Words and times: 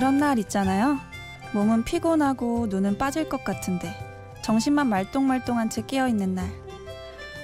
그런 0.00 0.16
날 0.16 0.38
있잖아요. 0.38 0.98
몸은 1.52 1.84
피곤하고 1.84 2.68
눈은 2.70 2.96
빠질 2.96 3.28
것 3.28 3.44
같은데 3.44 3.94
정신만 4.40 4.86
말똥말똥한 4.86 5.68
채 5.68 5.82
깨어있는 5.86 6.34
날. 6.34 6.48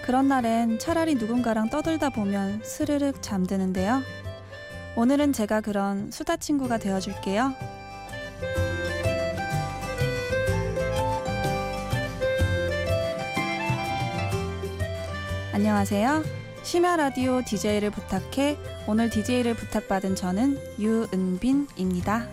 그런 0.07 0.27
날엔 0.29 0.79
차라리 0.79 1.17
누군가랑 1.17 1.69
떠들다 1.69 2.09
보면 2.09 2.63
스르륵 2.65 3.21
잠드는데요. 3.21 4.01
오늘은 4.97 5.35
제가 5.35 5.61
그런 5.61 6.11
수다 6.11 6.39
친구가 6.39 6.79
되어 6.79 6.99
줄게요. 6.99 7.53
안녕하세요. 15.53 16.36
심야 16.67 16.97
라디오 16.97 17.43
DJ를 17.43 17.93
부탁해 17.93 18.59
오늘 18.89 19.09
DJ를 19.09 19.55
부탁받은 19.55 20.17
저는 20.17 20.59
유은빈입니다. 20.81 22.29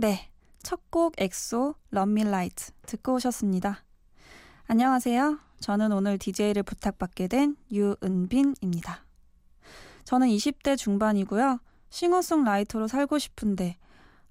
네, 0.00 0.30
첫 0.62 0.80
곡 0.90 1.14
엑소 1.18 1.74
Love 1.90 2.11
Me 2.11 2.22
Right 2.22 2.70
듣고 2.86 3.14
오셨습니다. 3.14 3.82
안녕하세요. 4.68 5.40
저는 5.58 5.90
오늘 5.90 6.18
DJ를 6.18 6.62
부탁받게 6.62 7.26
된 7.26 7.56
유은빈입니다. 7.72 9.04
저는 10.04 10.28
20대 10.28 10.78
중반이고요. 10.78 11.58
싱어송라이터로 11.90 12.86
살고 12.86 13.18
싶은데 13.18 13.76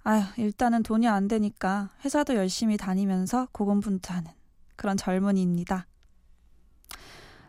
아휴 0.04 0.24
일단은 0.38 0.82
돈이 0.82 1.06
안 1.06 1.28
되니까 1.28 1.90
회사도 2.02 2.34
열심히 2.34 2.78
다니면서 2.78 3.48
고군분투하는 3.52 4.30
그런 4.74 4.96
젊은이입니다. 4.96 5.86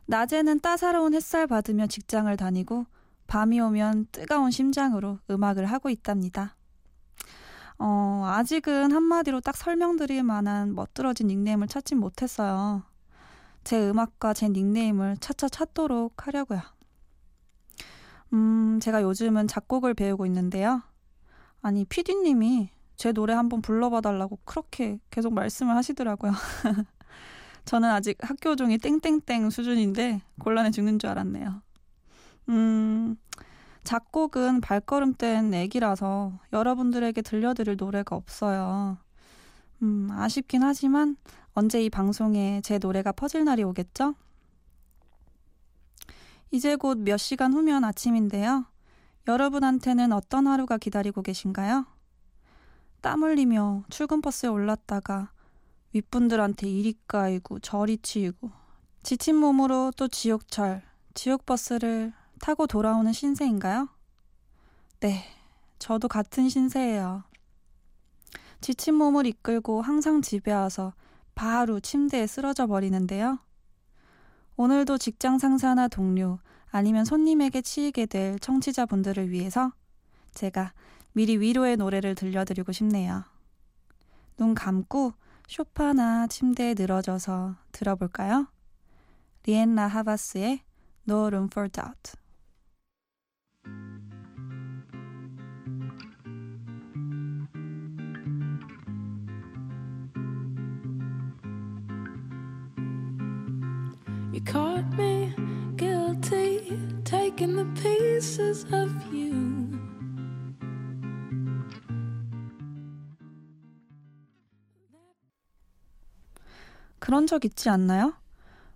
낮에는 0.08 0.60
따사로운 0.60 1.14
햇살 1.14 1.48
받으며 1.48 1.88
직장을 1.88 2.36
다니고 2.36 2.86
밤이 3.28 3.62
오면 3.62 4.08
뜨거운 4.12 4.52
심장으로 4.52 5.20
음악을 5.30 5.68
하고 5.68 5.90
있답니다. 5.90 6.58
어, 7.80 8.24
아직은 8.26 8.92
한마디로 8.92 9.40
딱 9.40 9.56
설명드릴 9.56 10.24
만한 10.24 10.76
멋들어진 10.76 11.28
닉네임을 11.28 11.68
찾진 11.68 11.98
못했어요. 11.98 12.84
제 13.64 13.90
음악과 13.90 14.34
제 14.34 14.50
닉네임을 14.50 15.18
차차 15.20 15.48
찾도록 15.48 16.28
하려고요. 16.28 16.62
음, 18.34 18.80
제가 18.82 19.02
요즘은 19.02 19.48
작곡을 19.48 19.94
배우고 19.94 20.26
있는데요. 20.26 20.82
아니, 21.62 21.86
피디님이 21.86 22.70
제 22.96 23.14
노래 23.14 23.34
한번 23.34 23.62
불러봐 23.62 24.02
달라고 24.02 24.40
그렇게 24.44 25.00
계속 25.10 25.34
말씀을 25.34 25.76
하시더라고요. 25.76 26.34
저는 27.64 27.90
아직 27.90 28.18
학교 28.22 28.56
종이 28.56 28.78
땡땡땡 28.78 29.50
수준인데 29.50 30.22
곤란해 30.40 30.72
죽는 30.72 31.00
줄 31.00 31.10
알았네요. 31.10 31.62
음, 32.50 33.18
작곡은 33.84 34.62
발걸음 34.62 35.16
뗀 35.16 35.54
애기라서 35.54 36.34
여러분들에게 36.54 37.22
들려드릴 37.22 37.78
노래가 37.78 38.16
없어요. 38.16 38.98
음, 39.82 40.10
아쉽긴 40.12 40.64
하지만 40.64 41.18
언제 41.54 41.84
이 41.84 41.90
방송에 41.90 42.62
제 42.64 42.78
노래가 42.78 43.12
퍼질 43.12 43.46
날이 43.46 43.64
오겠죠? 43.64 44.16
이제 46.52 46.76
곧 46.76 46.98
몇 47.00 47.18
시간 47.18 47.54
후면 47.54 47.84
아침인데요. 47.84 48.66
여러분한테는 49.28 50.12
어떤 50.12 50.48
하루가 50.48 50.78
기다리고 50.78 51.22
계신가요? 51.22 51.86
땀 53.02 53.24
흘리며 53.24 53.84
출근 53.90 54.22
버스에 54.22 54.50
올랐다가 54.50 55.32
윗분들한테 55.94 56.68
이리 56.70 56.96
까이고 57.08 57.60
저리 57.60 57.98
치이고 57.98 58.52
지친 59.04 59.36
몸으로 59.36 59.92
또 59.96 60.08
지옥철, 60.08 60.82
지옥버스를 61.14 62.14
타고 62.40 62.68
돌아오는 62.68 63.12
신세인가요? 63.12 63.90
네, 65.02 65.24
저도 65.78 66.08
같은 66.08 66.50
신세예요. 66.50 67.24
지친 68.62 68.96
몸을 68.96 69.26
이끌고 69.26 69.82
항상 69.82 70.22
집에 70.22 70.52
와서 70.52 70.94
바로 71.36 71.80
침대에 71.80 72.28
쓰러져 72.28 72.68
버리는데요. 72.68 73.40
오늘도 74.58 74.98
직장 74.98 75.38
상사나 75.38 75.88
동료 75.88 76.40
아니면 76.70 77.06
손님에게 77.06 77.62
치이게 77.62 78.08
될 78.08 78.38
청취자분들을 78.40 79.30
위해서 79.30 79.72
제가 80.34 80.74
미리 81.14 81.38
위로의 81.38 81.78
노래를 81.78 82.16
들려드리고 82.16 82.72
싶네요. 82.74 83.24
눈 84.38 84.54
감고 84.54 85.14
쇼파나 85.48 86.28
침대에 86.28 86.76
늘어져서 86.78 87.56
들어볼까요? 87.72 88.48
리엔나 89.46 89.88
하바스의 89.88 90.62
No 91.08 91.26
Room 91.28 91.48
for 91.52 91.70
Doubt. 91.70 92.19
Pieces 108.40 108.66
of 108.74 108.92
you. 109.12 109.78
그런 117.00 117.28
적 117.28 117.44
있지 117.44 117.70
않나요? 117.70 118.14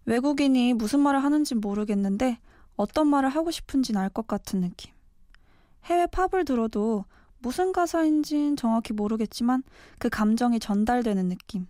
외국인이 0.05 0.73
무슨 0.73 0.99
말을 0.99 1.23
하는지 1.23 1.55
모르겠는데 1.55 2.39
어떤 2.75 3.07
말을 3.07 3.29
하고 3.29 3.51
싶은지는 3.51 4.01
알것 4.01 4.27
같은 4.27 4.61
느낌. 4.61 4.91
해외 5.85 6.07
팝을 6.07 6.43
들어도 6.45 7.05
무슨 7.39 7.71
가사인진 7.71 8.55
정확히 8.57 8.93
모르겠지만 8.93 9.63
그 9.97 10.09
감정이 10.09 10.59
전달되는 10.59 11.29
느낌. 11.29 11.67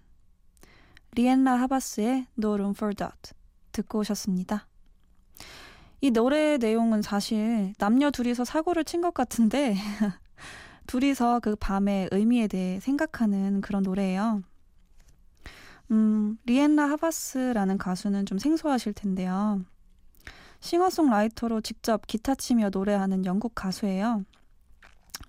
리엔나 1.16 1.60
하바스의 1.62 2.28
No 2.40 2.54
Room 2.54 2.74
for 2.76 2.96
Doubt 2.96 3.34
듣고 3.72 4.00
오셨습니다. 4.00 4.68
이 6.04 6.12
노래의 6.12 6.58
내용은 6.58 7.02
사실 7.02 7.74
남녀 7.78 8.12
둘이서 8.12 8.44
사고를 8.44 8.84
친 8.84 9.00
것 9.00 9.14
같은데 9.14 9.74
둘이서 10.86 11.40
그 11.40 11.56
밤의 11.56 12.10
의미에 12.12 12.50
대해 12.50 12.82
생각하는 12.82 13.62
그런 13.62 13.84
노래예요. 13.84 14.44
음, 15.92 16.38
리엔나 16.46 16.90
하바스라는 16.90 17.78
가수는 17.78 18.26
좀 18.26 18.38
생소하실 18.38 18.92
텐데요. 18.92 19.64
싱어송라이터로 20.60 21.62
직접 21.62 22.06
기타 22.06 22.36
치며 22.36 22.70
노래하는 22.70 23.24
영국 23.26 23.56
가수예요. 23.56 24.26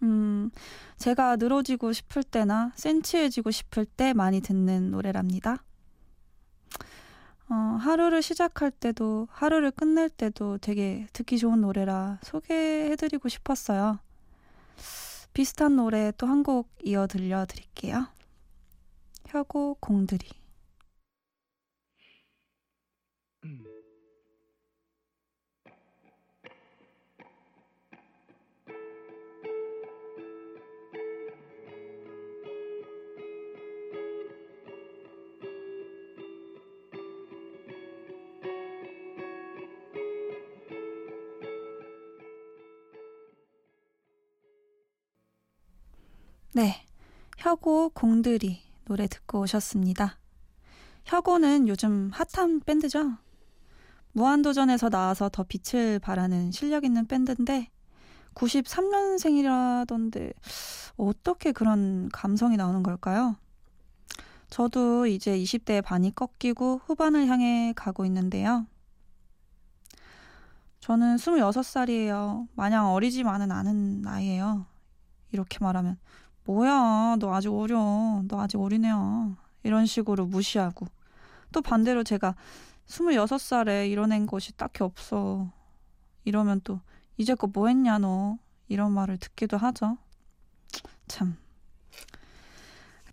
음, 0.03 0.51
제가 0.99 1.37
늘어지고 1.37 1.93
싶을 1.93 2.25
때나 2.25 2.73
센치해지고 2.75 3.53
싶을 3.53 3.85
때 3.87 4.13
많이 4.13 4.41
듣는 4.41 4.91
노래랍니다. 4.91 5.63
어, 7.49 7.55
하루를 7.55 8.23
시작할 8.23 8.71
때도 8.71 9.29
하루를 9.31 9.71
끝낼 9.71 10.09
때도 10.09 10.59
되게 10.59 11.07
듣기 11.13 11.39
좋은 11.39 11.61
노래라 11.61 12.19
소개해드리고 12.23 13.29
싶었어요. 13.29 13.99
비슷한 15.35 15.77
노래 15.77 16.13
또 16.17 16.27
한 16.27 16.43
곡 16.43 16.69
이어 16.85 17.07
들려드릴게요. 17.07 18.07
혁오 19.27 19.75
공들이 19.81 20.27
네, 46.57 46.87
혁오 47.37 47.89
공들이 47.89 48.61
노래 48.85 49.09
듣고 49.09 49.41
오셨습니다. 49.41 50.21
혁오는 51.05 51.67
요즘 51.67 52.13
핫한 52.13 52.61
밴드죠. 52.61 53.17
무한도전에서 54.13 54.89
나와서 54.89 55.29
더 55.29 55.43
빛을 55.43 55.99
발하는 55.99 56.53
실력 56.53 56.85
있는 56.85 57.09
밴드인데 57.09 57.73
93년생이라던데 58.35 60.33
어떻게 60.97 61.51
그런 61.51 62.09
감성이 62.11 62.57
나오는 62.57 62.85
걸까요? 62.85 63.35
저도 64.49 65.09
이제 65.09 65.37
20대의 65.37 65.83
반이 65.83 66.15
꺾이고 66.15 66.83
후반을 66.87 67.27
향해 67.27 67.73
가고 67.75 68.05
있는데요. 68.05 68.65
저는 70.79 71.17
26살이에요. 71.17 72.47
마냥 72.55 72.93
어리지만은 72.93 73.51
않은 73.51 74.03
나이에요. 74.03 74.67
이렇게 75.33 75.59
말하면 75.61 75.99
뭐야? 76.45 77.17
너 77.19 77.35
아직 77.35 77.53
어려. 77.53 78.23
너 78.29 78.41
아직 78.41 78.59
어리네요 78.59 79.37
이런 79.63 79.87
식으로 79.87 80.27
무시하고. 80.27 80.87
또 81.53 81.63
반대로 81.63 82.05
제가 82.05 82.35
26살에 82.87 83.91
이뤄낸 83.91 84.27
것이 84.27 84.57
딱히 84.57 84.83
없어. 84.83 85.51
이러면 86.25 86.61
또 86.65 86.81
이제껏 87.17 87.51
뭐 87.53 87.69
했냐 87.69 87.99
너? 87.99 88.39
이런 88.69 88.93
말을 88.93 89.19
듣기도 89.19 89.57
하죠. 89.57 89.99
참. 91.07 91.37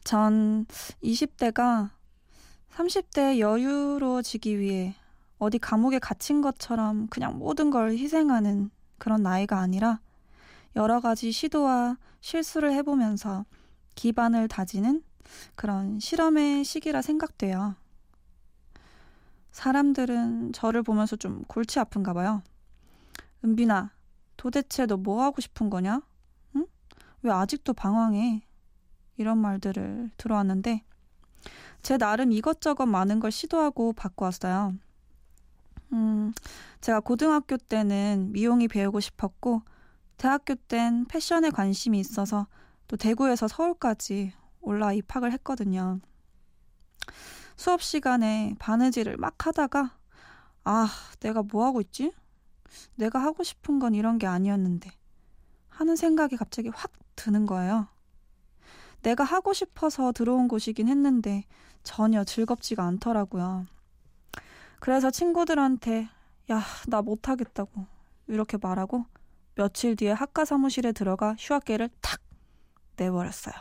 전 0.04 0.66
20대가 1.04 1.90
30대 2.72 3.40
여유로워지기 3.40 4.60
위해 4.60 4.96
어디 5.38 5.60
감옥에 5.60 6.00
갇힌 6.00 6.42
것처럼 6.42 7.08
그냥 7.08 7.38
모든 7.38 7.70
걸 7.70 7.92
희생하는 7.92 8.72
그런 8.98 9.24
나이가 9.24 9.60
아니라 9.60 10.00
여러 10.76 11.00
가지 11.00 11.32
시도와 11.32 11.98
실수를 12.22 12.74
해보면서 12.74 13.46
기반을 13.96 14.48
다지는 14.48 15.04
그런 15.56 16.00
실험의 16.00 16.64
시기라 16.64 17.02
생각돼요. 17.02 17.76
사람들은 19.52 20.54
저를 20.54 20.82
보면서 20.82 21.16
좀 21.16 21.44
골치 21.48 21.80
아픈가 21.80 22.14
봐요. 22.14 22.42
은빈아, 23.44 23.92
도대체 24.38 24.86
너 24.86 24.98
뭐 24.98 25.24
하고 25.24 25.42
싶은 25.42 25.70
거냐? 25.70 26.02
응? 26.56 26.68
왜 27.24 27.32
아직도 27.32 27.74
방황해? 27.74 28.44
이런 29.18 29.38
말들을 29.38 30.12
들어왔는데, 30.18 30.84
제 31.82 31.98
나름 31.98 32.32
이것저것 32.32 32.86
많은 32.86 33.20
걸 33.20 33.32
시도하고 33.32 33.94
바꿔왔어요. 33.94 34.76
음, 35.94 36.34
제가 36.80 37.02
고등학교 37.02 37.58
때는 37.58 38.32
미용이 38.32 38.68
배우고 38.68 39.00
싶었고, 39.00 39.62
대학교 40.18 40.56
땐 40.56 41.06
패션에 41.06 41.50
관심이 41.50 42.00
있어서 42.00 42.48
또 42.88 42.98
대구에서 42.98 43.48
서울까지 43.48 44.34
올라 44.62 44.94
입학을 44.94 45.32
했거든요. 45.34 46.00
수업 47.56 47.82
시간에 47.82 48.56
바느질을 48.60 49.18
막 49.18 49.46
하다가 49.46 49.98
아, 50.64 50.88
내가 51.20 51.44
뭐 51.44 51.66
하고 51.66 51.82
있지? 51.82 52.12
내가 52.96 53.20
하고 53.20 53.44
싶은 53.44 53.80
건 53.80 53.94
이런 53.94 54.18
게 54.18 54.28
아니었는데 54.28 54.92
하는 55.70 55.96
생각이 55.96 56.38
갑자기 56.38 56.70
확 56.70 56.92
드는 57.16 57.46
거예요. 57.46 57.88
내가 59.02 59.24
하고 59.24 59.54
싶어서 59.54 60.12
들어온 60.12 60.48
곳이긴 60.48 60.88
했는데 60.88 61.46
전혀 61.84 62.24
즐겁지가 62.24 62.84
않더라고요. 62.84 63.66
그래서 64.80 65.10
친구들한테 65.12 66.10
야, 66.52 66.62
나 66.88 67.02
못하겠다고 67.02 67.86
이렇게 68.28 68.58
말하고 68.62 69.06
며칠 69.62 69.96
뒤에 69.96 70.12
학과 70.12 70.44
사무실에 70.44 70.92
들어가 70.92 71.36
휴학계를 71.38 71.92
탁 72.02 72.20
내버렸어요. 72.96 73.54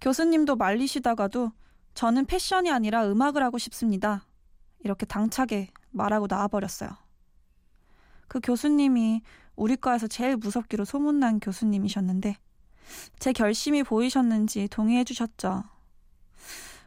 교수님도 0.00 0.56
말리시다가도 0.56 1.52
저는 1.94 2.26
패션이 2.26 2.68
아니라 2.72 3.06
음악을 3.08 3.40
하고 3.40 3.58
싶습니다. 3.58 4.26
이렇게 4.80 5.06
당차게 5.06 5.68
말하고 5.92 6.26
나와버렸어요. 6.28 6.90
그 8.26 8.40
교수님이 8.42 9.22
우리 9.54 9.76
과에서 9.76 10.08
제일 10.08 10.36
무섭기로 10.36 10.84
소문난 10.84 11.38
교수님이셨는데 11.38 12.36
제 13.20 13.32
결심이 13.32 13.84
보이셨는지 13.84 14.66
동의해 14.72 15.04
주셨죠. 15.04 15.62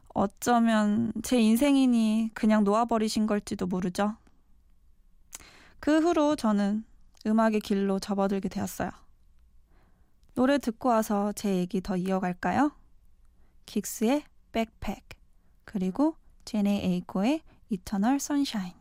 어쩌면 0.09 1.13
제 1.23 1.39
인생이니 1.39 2.31
그냥 2.33 2.65
놓아버리신 2.65 3.27
걸지도 3.27 3.67
모르죠. 3.67 4.17
그 5.79 6.01
후로 6.01 6.35
저는 6.35 6.83
음악의 7.25 7.61
길로 7.61 7.99
접어들게 7.99 8.49
되었어요. 8.49 8.91
노래 10.35 10.57
듣고 10.57 10.89
와서 10.89 11.31
제 11.33 11.55
얘기 11.55 11.81
더 11.81 11.95
이어갈까요? 11.95 12.71
긱스의 13.65 14.23
백팩 14.51 15.03
그리고 15.63 16.15
제네 16.43 16.83
에이코의 16.83 17.41
Eternal 17.69 18.19
Sunshine 18.19 18.73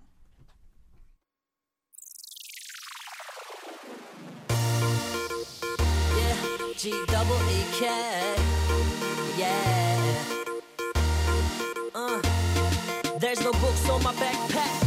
E. 6.87 6.93
Uh, 11.95 12.21
there's 13.19 13.41
no 13.41 13.53
books 13.53 13.89
on 13.89 14.03
my 14.03 14.13
backpack. 14.17 14.84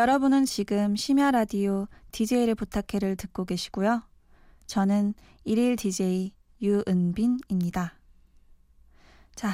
여러분은 0.00 0.46
지금 0.46 0.96
심야 0.96 1.30
라디오 1.30 1.86
DJ를 2.12 2.54
부탁해를 2.54 3.16
듣고 3.16 3.44
계시고요. 3.44 4.02
저는 4.66 5.12
일일 5.44 5.76
DJ 5.76 6.32
유은빈입니다. 6.62 7.98
자, 9.34 9.50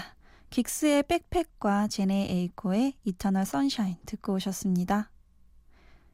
긱스의 0.51 1.03
Backpack과 1.03 1.89
제네 1.89 2.31
에이코의 2.31 2.95
Eternal 3.03 3.45
Sunshine 3.45 3.97
듣고 4.07 4.35
오셨습니다. 4.35 5.11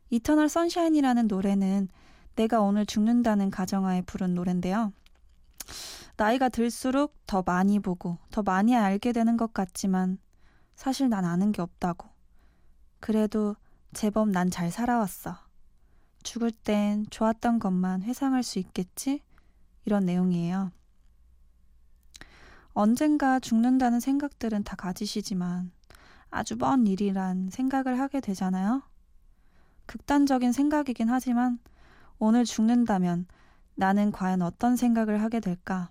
Eternal 0.08 0.48
Sunshine이라는 0.48 1.26
노래는 1.26 1.88
내가 2.34 2.62
오늘 2.62 2.86
죽는다는 2.86 3.50
가정하에 3.50 4.00
부른 4.00 4.34
노래인데요. 4.34 4.94
나이가 6.16 6.48
들수록 6.48 7.18
더 7.26 7.42
많이 7.44 7.78
보고 7.80 8.16
더 8.30 8.42
많이 8.42 8.74
알게 8.74 9.12
되는 9.12 9.36
것 9.36 9.52
같지만 9.52 10.16
사실 10.74 11.10
난 11.10 11.26
아는 11.26 11.52
게 11.52 11.60
없다고. 11.60 12.08
그래도 12.98 13.56
제법 13.94 14.30
난 14.30 14.50
잘 14.50 14.70
살아왔어. 14.70 15.36
죽을 16.22 16.50
땐 16.50 17.04
좋았던 17.10 17.58
것만 17.58 18.02
회상할 18.02 18.42
수 18.42 18.58
있겠지? 18.58 19.20
이런 19.84 20.06
내용이에요. 20.06 20.72
언젠가 22.72 23.38
죽는다는 23.38 24.00
생각들은 24.00 24.64
다 24.64 24.76
가지시지만 24.76 25.72
아주 26.30 26.56
먼 26.56 26.86
일이란 26.86 27.50
생각을 27.50 27.98
하게 27.98 28.20
되잖아요. 28.20 28.82
극단적인 29.86 30.52
생각이긴 30.52 31.10
하지만 31.10 31.58
오늘 32.18 32.44
죽는다면 32.44 33.26
나는 33.74 34.10
과연 34.10 34.40
어떤 34.40 34.76
생각을 34.76 35.20
하게 35.22 35.40
될까? 35.40 35.90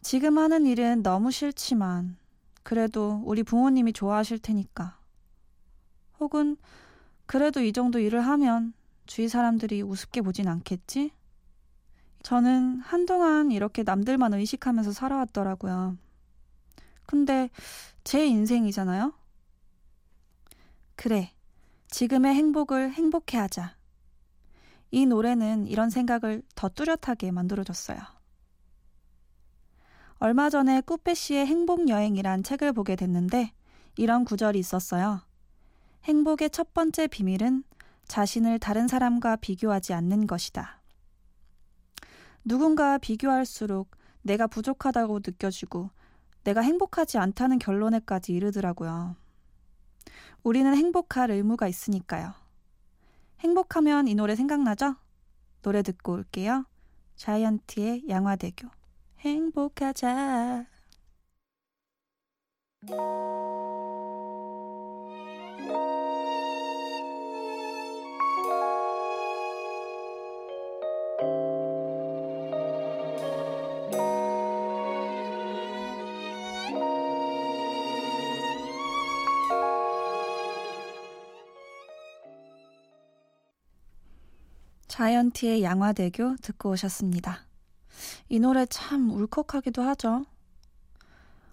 지금 0.00 0.38
하는 0.38 0.64
일은 0.64 1.02
너무 1.02 1.30
싫지만 1.30 2.16
그래도 2.62 3.20
우리 3.26 3.42
부모님이 3.42 3.92
좋아하실 3.92 4.38
테니까 4.38 4.99
혹은 6.20 6.56
그래도 7.26 7.60
이 7.60 7.72
정도 7.72 7.98
일을 7.98 8.20
하면 8.26 8.72
주위 9.06 9.28
사람들이 9.28 9.82
우습게 9.82 10.20
보진 10.20 10.46
않겠지? 10.46 11.10
저는 12.22 12.80
한동안 12.80 13.50
이렇게 13.50 13.82
남들만 13.82 14.34
의식하면서 14.34 14.92
살아왔더라고요. 14.92 15.96
근데 17.06 17.50
제 18.04 18.26
인생이잖아요? 18.26 19.12
그래. 20.96 21.32
지금의 21.88 22.34
행복을 22.34 22.92
행복해 22.92 23.38
하자. 23.38 23.74
이 24.92 25.06
노래는 25.06 25.66
이런 25.66 25.90
생각을 25.90 26.42
더 26.54 26.68
뚜렷하게 26.68 27.32
만들어줬어요. 27.32 27.98
얼마 30.18 30.50
전에 30.50 30.82
꾸페 30.82 31.14
씨의 31.14 31.46
행복여행이란 31.46 32.42
책을 32.42 32.72
보게 32.74 32.94
됐는데 32.94 33.52
이런 33.96 34.24
구절이 34.24 34.58
있었어요. 34.58 35.22
행복의 36.04 36.50
첫 36.50 36.72
번째 36.72 37.06
비밀은 37.06 37.64
자신을 38.06 38.58
다른 38.58 38.88
사람과 38.88 39.36
비교하지 39.36 39.92
않는 39.92 40.26
것이다. 40.26 40.80
누군가 42.44 42.98
비교할수록 42.98 43.90
내가 44.22 44.46
부족하다고 44.46 45.20
느껴지고 45.24 45.90
내가 46.44 46.62
행복하지 46.62 47.18
않다는 47.18 47.58
결론에까지 47.58 48.32
이르더라고요. 48.32 49.16
우리는 50.42 50.74
행복할 50.74 51.30
의무가 51.30 51.68
있으니까요. 51.68 52.32
행복하면 53.40 54.08
이 54.08 54.14
노래 54.14 54.34
생각나죠? 54.36 54.96
노래 55.62 55.82
듣고 55.82 56.12
올게요. 56.12 56.64
자이언티의 57.16 58.04
양화대교. 58.08 58.68
행복하자. 59.20 60.66
자이언티의 85.00 85.62
양화대교 85.62 86.36
듣고 86.42 86.72
오셨습니다. 86.72 87.38
이 88.28 88.38
노래 88.38 88.66
참 88.66 89.08
울컥하기도 89.10 89.80
하죠. 89.80 90.26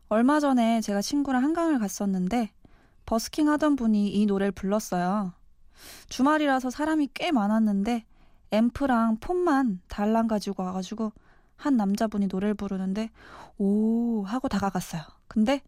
얼마 0.10 0.42
전에 0.42 0.82
제가 0.82 1.02
친구랑 1.02 1.44
한강을 1.44 1.80
갔었는데 1.80 2.52
버스킹 3.06 3.48
하던 3.48 3.78
분이 3.78 4.10
이 4.10 4.26
노래를 4.26 4.52
불렀어요. 4.52 5.32
주말이라서 6.10 6.72
사람이 6.72 7.12
꽤 7.14 7.32
많았는데 7.32 8.04
앰프랑 8.52 9.20
폰만 9.22 9.80
달랑 9.88 10.28
가지고 10.28 10.64
와가지고 10.64 11.14
한 11.56 11.78
남자분이 11.78 12.28
노래를 12.28 12.54
부르는데 12.54 13.12
오 13.58 14.24
하고 14.26 14.50
다가갔어요. 14.50 15.04
근데 15.30 15.62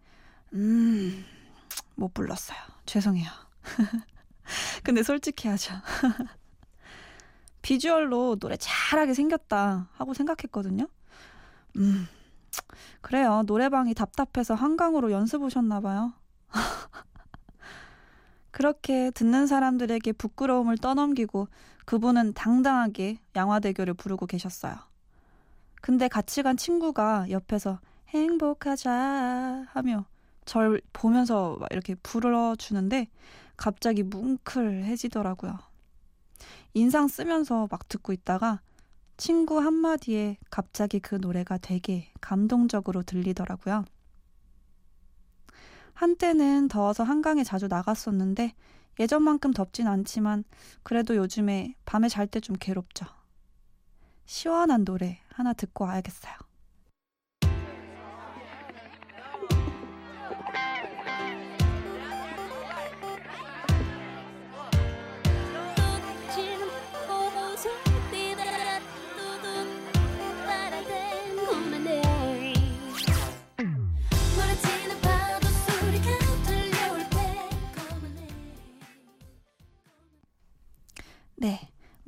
음 0.54 1.26
못 1.96 2.14
불렀어요. 2.14 2.58
죄송해요. 2.86 3.30
근데 4.84 5.04
솔직히 5.04 5.48
하죠. 5.48 5.74
비주얼로 7.62 8.38
노래 8.38 8.56
잘하게 8.58 9.14
생겼다 9.14 9.90
하고 9.94 10.14
생각했거든요. 10.14 10.88
음, 11.78 12.08
그래요. 13.02 13.44
노래방이 13.46 13.94
답답해서 13.94 14.54
한강으로 14.56 15.12
연습 15.12 15.42
오셨나 15.44 15.82
봐요. 15.82 16.14
그렇게 18.52 19.12
듣는 19.12 19.48
사람들에게 19.48 20.12
부끄러움을 20.14 20.78
떠넘기고 20.78 21.48
그분은 21.86 22.34
당당하게 22.34 23.20
양화대교를 23.36 23.94
부르고 23.94 24.26
계셨어요. 24.26 24.76
근데 25.82 26.08
같이 26.08 26.44
간 26.44 26.58
친구가 26.58 27.30
옆에서 27.30 27.80
행복하자 28.10 29.66
하며 29.70 30.06
절 30.46 30.82
보면서 30.94 31.58
이렇게 31.72 31.96
불러주는데 31.96 33.08
갑자기 33.56 34.04
뭉클해지더라고요. 34.04 35.69
인상 36.74 37.08
쓰면서 37.08 37.68
막 37.72 37.88
듣고 37.90 38.14
있다가 38.14 38.62
친구 39.18 39.60
한마디에 39.60 40.38
갑자기 40.50 41.00
그 41.00 41.16
노래가 41.16 41.58
되게 41.58 42.12
감동적으로 42.22 43.04
들리더라고요. 43.04 43.86
한때는 45.94 46.68
더워서 46.70 47.04
한강에 47.04 47.44
자주 47.44 47.68
나갔었는데 47.68 48.54
예전만큼 49.00 49.52
덥진 49.54 49.88
않지만 49.88 50.44
그래도 50.84 51.16
요즘에 51.16 51.76
밤에 51.86 52.08
잘 52.10 52.28
때 52.28 52.40
좀 52.40 52.56
괴롭죠. 52.60 53.06
시원한 54.26 54.86
노래 54.86 55.20
하나 55.30 55.54
듣고 55.54 55.86
와야겠어요. 55.86 56.49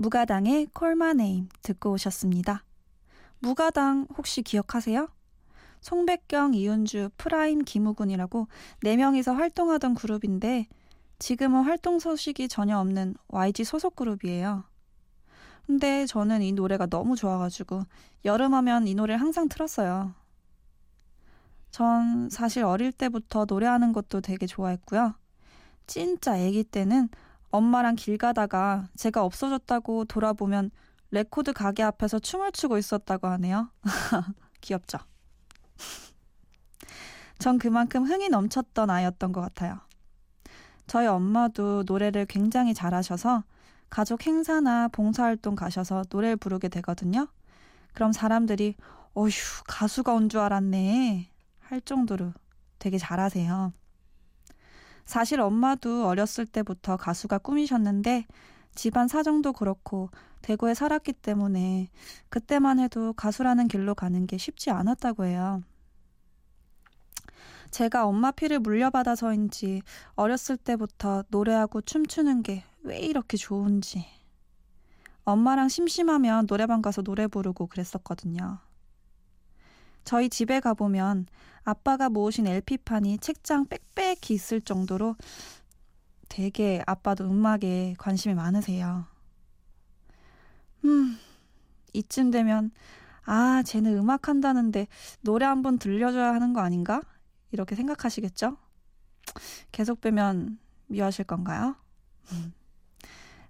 무가당의 0.02 0.66
Call 0.74 1.03
My 1.03 1.18
Name 1.18 1.48
듣고 1.62 1.92
오셨습니다. 1.92 2.64
무가당 3.38 4.08
혹시 4.18 4.42
기억하세요? 4.42 5.08
송백경, 5.82 6.56
이은주, 6.56 7.12
프라임, 7.18 7.60
김우근이라고 7.60 8.48
4명이서 8.84 9.36
활동하던 9.36 9.94
그룹인데 9.94 10.66
지금은 11.20 11.62
활동 11.66 12.00
소식이 12.00 12.48
전혀 12.48 12.80
없는 12.80 13.14
YG 13.28 13.64
소속 13.64 13.96
그룹이에요. 13.96 14.64
근데 15.68 16.08
저는 16.08 16.42
이 16.42 16.52
노래가 16.52 16.88
너무 16.88 17.16
좋아가지고 17.16 17.84
여름하면 18.26 18.88
이 18.88 18.96
노래를 18.96 19.22
항상 19.22 19.50
틀었어요. 19.50 20.16
전 21.70 22.28
사실 22.32 22.64
어릴 22.64 22.92
때부터 22.92 23.46
노래하는 23.48 23.94
것도 23.94 24.22
되게 24.22 24.48
좋아했고요. 24.48 25.14
진짜 25.86 26.34
아기 26.34 26.64
때는 26.64 27.10
엄마랑 27.52 27.96
길 27.96 28.18
가다가 28.18 28.88
제가 28.96 29.24
없어졌다고 29.24 30.06
돌아보면 30.06 30.72
레코드 31.12 31.54
가게 31.54 31.84
앞에서 31.84 32.20
춤을 32.20 32.52
추고 32.54 32.78
있었다고 32.78 33.28
하네요. 33.28 33.70
귀엽죠? 34.62 35.00
전 37.40 37.58
그만큼 37.58 38.06
흥이 38.06 38.30
넘쳤던 38.30 38.90
아이였던 38.90 39.32
것 39.32 39.42
같아요. 39.42 39.80
저희 40.88 41.08
엄마도 41.08 41.84
노래를 41.86 42.26
굉장히 42.26 42.74
잘하셔서 42.74 43.44
가족 43.90 44.26
행사나 44.26 44.88
봉사활동 44.90 45.56
가셔서 45.56 46.04
노래를 46.10 46.38
부르게 46.38 46.70
되거든요. 46.70 47.28
그럼 47.94 48.14
사람들이 48.14 48.76
어휴 49.14 49.32
가수가 49.68 50.14
온 50.14 50.30
줄 50.30 50.40
알았네 50.40 51.30
할 51.60 51.82
정도로 51.82 52.34
되게 52.80 52.98
잘하세요. 52.98 53.74
사실 55.06 55.42
엄마도 55.42 56.08
어렸을 56.08 56.46
때부터 56.46 56.98
가수가 56.98 57.40
꿈이셨는데 57.40 58.26
집안 58.76 59.08
사정도 59.08 59.54
그렇고 59.54 60.10
대구에 60.42 60.74
살았기 60.74 61.14
때문에 61.14 61.90
그때만 62.30 62.80
해도 62.80 63.14
가수라는 63.14 63.68
길로 63.68 63.94
가는 63.96 64.26
게 64.28 64.38
쉽지 64.38 64.72
않았다고 64.72 65.26
해요. 65.26 65.62
제가 67.70 68.06
엄마 68.06 68.32
피를 68.32 68.60
물려받아서인지 68.60 69.82
어렸을 70.16 70.58
때부터 70.58 71.24
노래하고 71.30 71.82
춤추는 71.82 72.44
게 72.44 72.64
왜 72.84 73.00
이렇게 73.00 73.38
좋은지. 73.38 74.06
엄마랑 75.24 75.70
심심하면 75.70 76.48
노래방 76.48 76.82
가서 76.82 77.02
노래 77.02 77.28
부르고 77.28 77.68
그랬었거든요. 77.68 78.60
저희 80.04 80.30
집에 80.30 80.60
가보면 80.60 81.28
아빠가 81.64 82.10
모으신 82.10 82.48
LP판이 82.48 83.20
책장 83.20 83.68
빽빽히 83.68 84.34
있을 84.34 84.62
정도로 84.62 85.16
되게 86.30 86.82
아빠도 86.88 87.26
음악에 87.26 87.96
관심이 87.98 88.34
많으세요. 88.34 89.06
음, 90.86 91.18
이쯤 91.94 92.32
되면, 92.32 92.72
아, 93.26 93.64
쟤는 93.64 93.98
음악 93.98 94.28
한다는데 94.30 94.88
노래 95.22 95.46
한 95.46 95.62
번 95.62 95.78
들려줘야 95.78 96.34
하는 96.34 96.54
거 96.54 96.62
아닌가? 96.62 97.02
이렇게 97.52 97.76
생각하시겠죠? 97.76 98.58
계속 99.72 100.02
빼면 100.02 100.60
미워하실 100.88 101.26
건가요? 101.26 101.76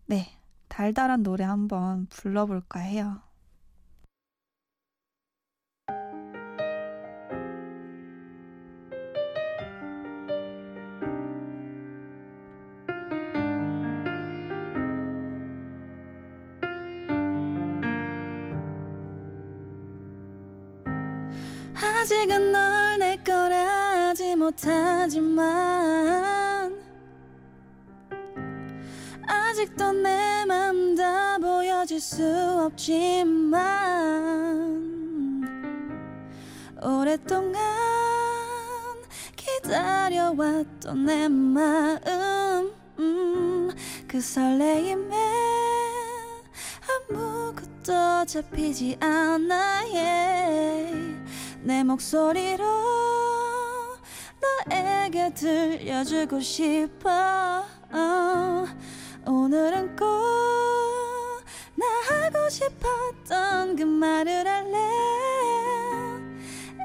네, 0.06 0.28
달달한 0.68 1.24
노래 1.24 1.44
한번 1.44 2.08
불러볼까 2.10 2.80
해요. 2.80 3.22
아직은 22.02 22.52
널 22.52 22.98
내 22.98 23.16
거라지 23.18 24.36
못하지만 24.36 25.46
아직도 29.28 29.92
내 29.94 30.46
맘 30.48 30.96
다 30.96 31.38
보여줄 31.38 32.00
수 32.00 32.24
없지만 32.66 33.62
오랫동안 36.82 37.62
기다려왔던 39.36 41.06
내 41.06 41.28
마음 41.28 42.74
음, 42.98 43.70
그 44.08 44.20
설레임에 44.20 45.16
아무것도 47.10 48.26
잡히지 48.26 48.98
않아 49.00 49.84
yeah. 49.94 50.91
내 51.64 51.84
목소리로 51.84 52.64
너에게 54.70 55.34
들려주고 55.34 56.40
싶어. 56.40 57.64
오늘은 59.26 59.96
꼭 59.96 60.62
나 61.76 61.86
하고 62.10 62.50
싶었던 62.50 63.76
그 63.76 63.84
말을 63.84 64.48
할래. 64.48 64.78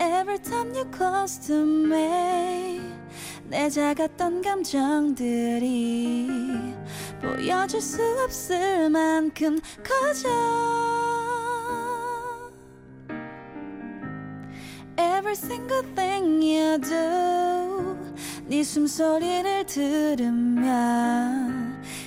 Every 0.00 0.38
time 0.38 0.75
you 0.75 0.90
close 0.95 1.40
to 1.47 1.56
me 1.56 2.80
내 3.49 3.68
작았던 3.71 4.42
감정들이 4.42 6.28
보여줄 7.21 7.80
수 7.80 8.02
없을 8.25 8.90
만큼 8.90 9.59
커져 9.83 10.28
Every 15.26 15.35
single 15.35 15.83
thing 15.97 16.40
you 16.40 16.78
do 16.78 17.99
네 18.47 18.62
숨소리를 18.62 19.66
들으면 19.66 20.62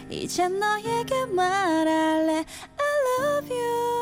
이젠 0.09 0.57
너에게 0.57 1.25
말할래 1.25 2.45
I 2.77 2.88
love 3.19 3.53
you 3.53 3.99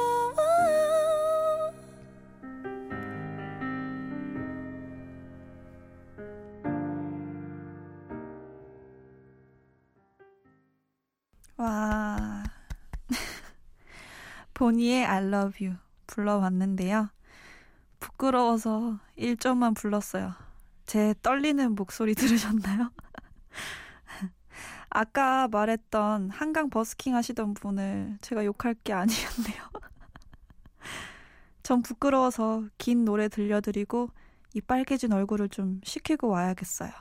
와 11.57 12.43
보니의 14.53 15.05
I 15.07 15.23
love 15.23 15.65
you 15.65 15.77
불러봤는데요 16.05 17.16
부끄러워서 18.17 18.99
1점만 19.17 19.75
불렀어요 19.75 20.33
제 20.87 21.13
떨리는 21.21 21.75
목소리 21.75 22.15
들으셨나요? 22.15 22.91
아까 24.89 25.47
말했던 25.47 26.31
한강 26.31 26.69
버스킹 26.69 27.15
하시던 27.15 27.53
분을 27.53 28.17
제가 28.21 28.45
욕할 28.45 28.73
게 28.73 28.93
아니었네요. 28.93 29.69
전 31.61 31.81
부끄러워서 31.81 32.63
긴 32.77 33.03
노래 33.03 33.27
들려드리고 33.27 34.09
이 34.53 34.61
빨개진 34.61 35.11
얼굴을 35.11 35.49
좀 35.49 35.81
식히고 35.83 36.29
와야겠어요. 36.29 36.91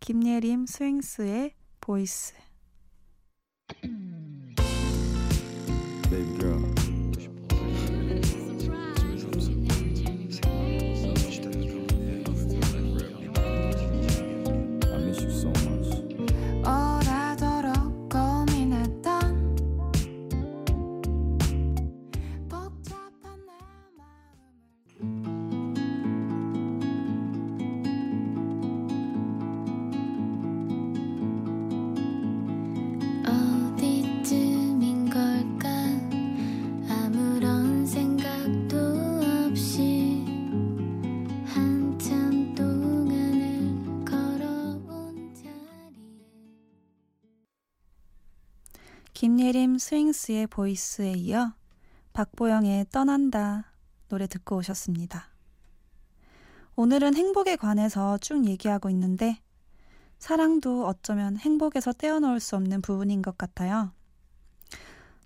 김예림 0.00 0.66
스윙스의 0.66 1.54
보이스. 1.80 2.34
김예림 49.14 49.78
스윙스의 49.78 50.46
보이스에 50.46 51.12
이어 51.12 51.52
박보영의 52.12 52.86
떠난다 52.90 53.72
노래 54.08 54.26
듣고 54.26 54.56
오셨습니다. 54.56 55.28
오늘은 56.76 57.14
행복에 57.14 57.56
관해서 57.56 58.18
쭉 58.18 58.46
얘기하고 58.46 58.88
있는데 58.90 59.38
사랑도 60.18 60.86
어쩌면 60.86 61.36
행복에서 61.36 61.92
떼어놓을 61.92 62.40
수 62.40 62.56
없는 62.56 62.80
부분인 62.80 63.22
것 63.22 63.36
같아요. 63.36 63.92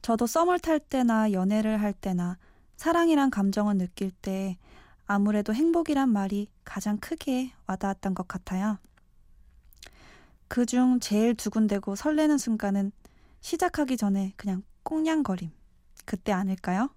저도 0.03 0.27
썸을 0.27 0.59
탈 0.59 0.81
때나 0.81 1.33
연애를 1.33 1.81
할 1.81 1.93
때나 1.93 2.39
사랑이란 2.77 3.31
감정을 3.31 3.79
느낄 3.79 4.11
때 4.11 4.59
아무래도 5.07 5.55
행복이란 5.55 6.09
말이 6.09 6.49
가장 6.65 6.99
크게 6.99 7.53
와닿았던 7.67 8.15
것 8.15 8.27
같아요. 8.27 8.79
그중 10.49 11.01
제일 11.01 11.35
두근대고 11.35 11.97
설레는 11.97 12.39
순간은 12.39 12.93
시작하기 13.47 13.97
전에 13.97 14.33
그냥 14.37 14.65
꽁냥거림. 14.83 15.53
그때 16.05 16.33
아닐까요? 16.33 16.91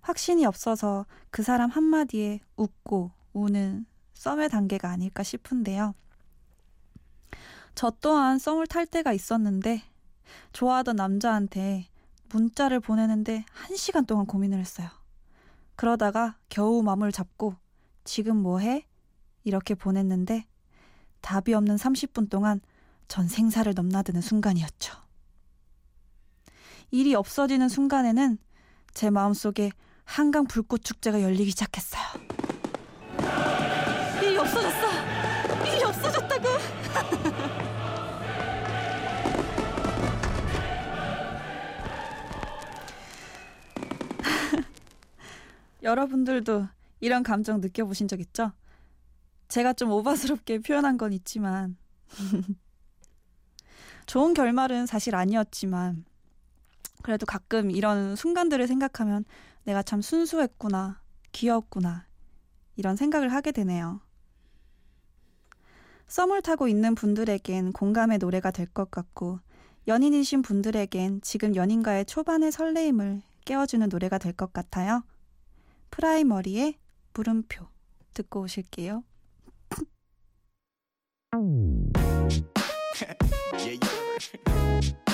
확신이 0.00 0.44
없어서 0.46 1.06
그 1.30 1.42
사람 1.42 1.70
한마디에 1.70 2.38
웃고 2.56 3.10
우는 3.32 3.84
썸의 4.14 4.48
단계가 4.48 4.90
아닐까 4.90 5.24
싶은데요. 5.24 5.96
저 7.74 7.90
또한 8.00 8.38
썸을 8.38 8.68
탈 8.68 8.86
때가 8.86 9.12
있었는데 9.12 9.82
좋아하던 10.52 10.94
남자한테 10.94 11.88
문자를 12.28 12.78
보내는데 12.78 13.44
한 13.50 13.76
시간 13.76 14.06
동안 14.06 14.24
고민을 14.24 14.60
했어요. 14.60 14.88
그러다가 15.74 16.38
겨우 16.48 16.80
마음을 16.84 17.10
잡고 17.10 17.56
지금 18.04 18.36
뭐 18.36 18.60
해? 18.60 18.86
이렇게 19.42 19.74
보냈는데 19.74 20.46
답이 21.22 21.54
없는 21.54 21.74
30분 21.74 22.30
동안 22.30 22.60
전 23.08 23.26
생사를 23.26 23.72
넘나드는 23.74 24.20
순간이었죠. 24.20 25.07
일이 26.90 27.14
없어지는 27.14 27.68
순간에는 27.68 28.38
제 28.94 29.10
마음속에 29.10 29.70
한강 30.04 30.46
불꽃 30.46 30.82
축제가 30.84 31.22
열리기 31.22 31.50
시작했어요. 31.50 32.02
일이 34.22 34.38
없어졌어! 34.38 34.86
일이 35.66 35.84
없어졌다고! 35.84 36.48
여러분들도 45.82 46.66
이런 47.00 47.22
감정 47.22 47.60
느껴보신 47.60 48.08
적 48.08 48.18
있죠? 48.20 48.52
제가 49.48 49.74
좀 49.74 49.92
오바스럽게 49.92 50.58
표현한 50.60 50.98
건 50.98 51.12
있지만 51.12 51.76
좋은 54.06 54.34
결말은 54.34 54.86
사실 54.86 55.14
아니었지만 55.14 56.04
그래도 57.02 57.26
가끔 57.26 57.70
이런 57.70 58.16
순간들을 58.16 58.66
생각하면 58.66 59.24
내가 59.64 59.82
참 59.82 60.02
순수했구나, 60.02 61.00
귀여웠구나 61.32 62.06
이런 62.76 62.96
생각을 62.96 63.32
하게 63.32 63.52
되네요. 63.52 64.00
썸을 66.08 66.42
타고 66.42 66.68
있는 66.68 66.94
분들에겐 66.94 67.72
공감의 67.72 68.18
노래가 68.18 68.50
될 68.50 68.66
것 68.66 68.90
같고 68.90 69.40
연인이신 69.86 70.42
분들에겐 70.42 71.20
지금 71.22 71.54
연인과의 71.54 72.06
초반의 72.06 72.50
설레임을 72.52 73.22
깨워주는 73.44 73.88
노래가 73.88 74.18
될 74.18 74.32
것 74.32 74.52
같아요. 74.52 75.02
프라이머리의 75.90 76.76
물음표 77.14 77.66
듣고 78.14 78.42
오실게요. 78.42 79.04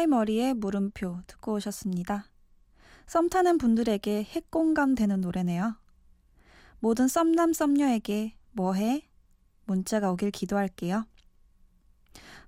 프라이머리의 0.00 0.54
물음표 0.54 1.20
듣고 1.26 1.54
오셨습니다. 1.54 2.24
썸 3.06 3.28
타는 3.28 3.58
분들에게 3.58 4.24
핵공감 4.24 4.94
되는 4.94 5.20
노래네요. 5.20 5.76
모든 6.78 7.08
썸남 7.08 7.52
썸녀에게 7.52 8.34
뭐해? 8.52 9.02
문자가 9.66 10.10
오길 10.10 10.30
기도할게요. 10.30 11.04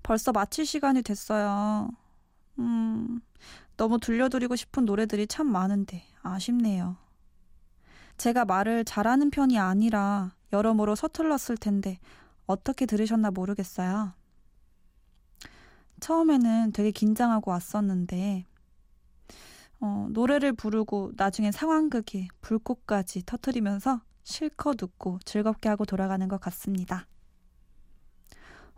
벌써 0.03 0.33
마칠 0.33 0.65
시간이 0.65 1.03
됐어요. 1.03 1.91
음, 2.59 3.21
너무 3.77 3.99
들려드리고 3.99 4.57
싶은 4.57 4.85
노래들이 4.85 5.27
참 5.27 5.47
많은데 5.47 6.05
아쉽네요. 6.23 6.97
제가 8.17 8.45
말을 8.45 8.85
잘하는 8.85 9.31
편이 9.31 9.59
아니라 9.59 10.35
여러모로 10.53 10.95
서툴렀을 10.95 11.57
텐데 11.57 11.99
어떻게 12.47 12.87
들으셨나 12.87 13.31
모르겠어요. 13.31 14.15
처음에는 16.03 16.73
되게 16.73 16.91
긴장하고 16.91 17.53
왔었는데 17.53 18.45
어, 19.81 20.09
노래를 20.11 20.53
부르고 20.53 21.13
나중에 21.17 21.53
상황극에 21.53 22.27
불꽃까지 22.41 23.25
터트리면서 23.25 24.01
실컷 24.25 24.83
웃고 24.83 25.21
즐겁게 25.25 25.69
하고 25.69 25.85
돌아가는 25.85 26.27
것 26.27 26.41
같습니다. 26.41 27.07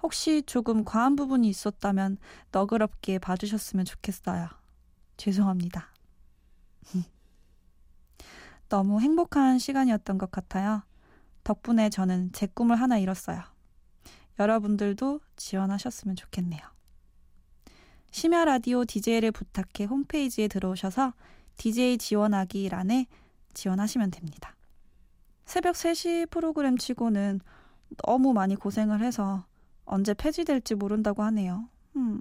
혹시 0.03 0.43
조금 0.43 0.85
과한 0.85 1.17
부분이 1.17 1.49
있었다면 1.49 2.19
너그럽게 2.53 3.19
봐주셨으면 3.19 3.87
좋겠어요. 3.87 4.49
죄송합니다. 5.17 5.89
너무 8.69 9.01
행복한 9.01 9.59
시간이었던 9.59 10.19
것 10.19 10.31
같아요. 10.31 10.83
덕분에 11.43 11.89
저는 11.89 12.33
제 12.33 12.47
꿈을 12.47 12.77
하나 12.77 12.99
이뤘어요. 12.99 13.43
여러분들도 14.39 15.21
지원하셨으면 15.37 16.17
좋겠네요. 16.17 16.74
심야 18.15 18.45
라디오 18.45 18.85
DJ를 18.85 19.33
부탁해 19.33 19.87
홈페이지에 19.91 20.47
들어오셔서 20.47 21.15
DJ 21.57 21.99
지원하기란에 21.99 23.09
지원하시면 23.55 24.13
됩니다. 24.13 24.55
새벽 25.45 25.75
3시 25.75 26.31
프로그램 26.31 26.79
치고는 26.79 27.41
너무 28.05 28.33
많이 28.33 28.55
고생을 28.55 29.01
해서 29.03 29.45
언제 29.85 30.15
폐지될지 30.15 30.77
모른다고 30.77 31.25
하네요. 31.25 31.69
음. 31.97 32.21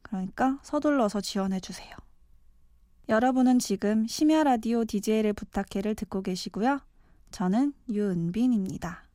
그러니까 0.00 0.58
서둘러서 0.62 1.20
지원해 1.20 1.60
주세요. 1.60 1.94
여러분은 3.10 3.58
지금 3.58 4.06
심야 4.06 4.42
라디오 4.44 4.86
DJ를 4.86 5.34
부탁해를 5.34 5.94
듣고 5.94 6.22
계시고요. 6.22 6.80
저는 7.30 7.74
유은빈입니다. 7.90 9.09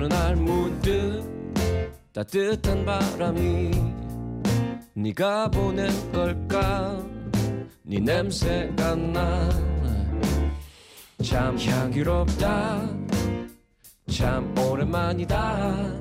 어느 0.00 0.08
날 0.08 0.34
문득 0.34 1.22
따뜻한 2.14 2.86
바람이 2.86 3.70
네가 4.94 5.50
보낸 5.50 5.90
걸까? 6.10 7.04
네 7.82 8.00
냄새가 8.00 8.96
나참 11.18 11.58
향기롭다. 11.58 12.88
참 14.10 14.56
오랜만이다. 14.56 15.98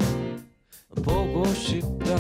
보고 1.04 1.44
싶다. 1.48 2.16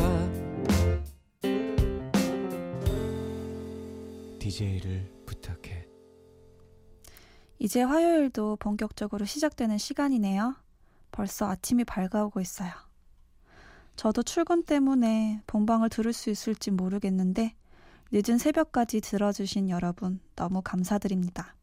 DJ를 4.39 5.09
부탁해. 5.25 5.85
이제 7.57 7.81
화요일도 7.83 8.57
본격적으로 8.57 9.23
시작되는 9.23 9.77
시간이네요. 9.77 10.57
벌써 11.11 11.49
아침이 11.49 11.83
밝아오고 11.83 12.39
있어요. 12.39 12.71
저도 13.95 14.23
출근 14.23 14.63
때문에 14.63 15.41
본방을 15.47 15.89
들을 15.89 16.13
수 16.13 16.29
있을지 16.29 16.71
모르겠는데 16.71 17.55
늦은 18.11 18.37
새벽까지 18.37 19.01
들어주신 19.01 19.69
여러분 19.69 20.19
너무 20.35 20.61
감사드립니다. 20.61 21.55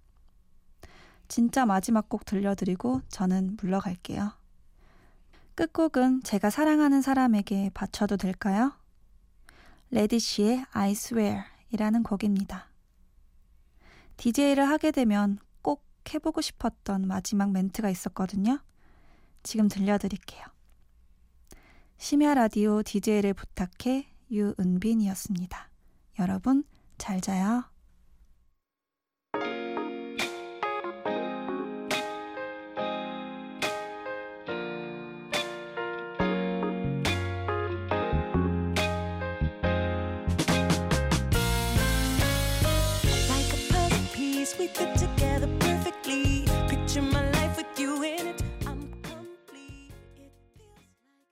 진짜 1.29 1.67
마지막 1.67 2.09
곡 2.09 2.25
들려드리고 2.25 3.03
저는 3.09 3.57
물러갈게요. 3.61 4.33
끝곡은 5.55 6.23
제가 6.23 6.51
사랑하는 6.51 7.01
사람에게 7.01 7.71
바쳐도 7.73 8.19
될까요? 8.19 8.73
레디쉬의 9.91 10.67
I 10.73 10.93
swear 10.93 11.43
이라는 11.71 12.03
곡입니다. 12.03 12.69
DJ를 14.19 14.69
하게 14.69 14.91
되면 14.91 15.39
꼭 15.63 15.85
해보고 16.13 16.43
싶었던 16.43 17.07
마지막 17.07 17.51
멘트가 17.53 17.89
있었거든요. 17.91 18.61
지금 19.47 19.69
들려드릴게요. 19.69 20.45
심야 21.99 22.35
라디오 22.35 22.83
DJ를 22.83 23.33
부탁해 23.33 24.09
유은빈이었습니다. 24.31 25.71
여러분 26.19 26.65
잘 26.99 27.21
자요. 27.21 27.65